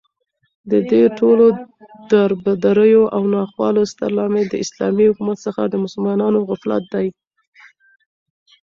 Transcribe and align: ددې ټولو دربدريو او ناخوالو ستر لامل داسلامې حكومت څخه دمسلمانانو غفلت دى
ددې 0.71 1.03
ټولو 1.19 1.45
دربدريو 2.11 3.03
او 3.15 3.21
ناخوالو 3.35 3.81
ستر 3.91 4.09
لامل 4.17 4.45
داسلامې 4.55 5.05
حكومت 5.11 5.37
څخه 5.45 5.61
دمسلمانانو 5.75 6.39
غفلت 6.49 6.83
دى 6.93 7.07